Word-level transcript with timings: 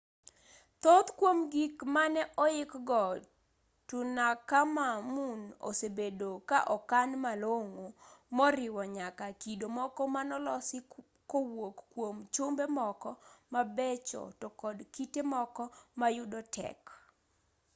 thoth 0.81 1.09
kwom 1.19 1.37
gik 1.53 1.75
mane 1.95 2.21
oikgo 2.45 3.03
tutankhamun 3.87 5.39
osebedo 5.69 6.29
ka 6.49 6.59
okan 6.75 7.09
malong'o 7.23 7.85
moriwo 8.37 8.81
nyaka 8.97 9.25
kido 9.41 9.65
moko 9.77 10.01
manolosi 10.15 10.77
kowuok 11.31 11.77
kwom 11.91 12.17
chumbe 12.33 12.65
moko 12.79 13.09
mabecho 13.53 14.21
to 14.39 14.47
kod 14.61 14.77
kite 14.93 15.21
moko 15.33 15.63
ma 15.99 16.07
yudo 16.17 16.39
tek 16.55 16.79